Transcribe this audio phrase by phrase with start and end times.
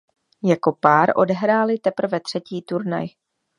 [0.43, 3.07] Jako pár odehrály teprve třetí turnaj.